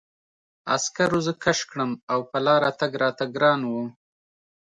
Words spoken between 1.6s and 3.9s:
کړم او په لاره تګ راته ګران و